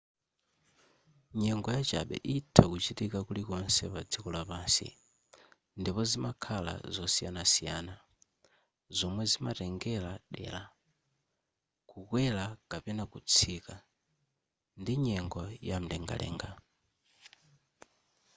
[1.41, 4.89] nyengo yachabe itha kuchitika kulikonse padziko lapansi
[5.79, 7.95] ndipo zimakhala zosiyanasiyana
[8.97, 10.61] zomwe zimatengera dera
[11.89, 13.75] kukwera kapena kutsika
[14.81, 16.49] ndi nyengo yamlengalenga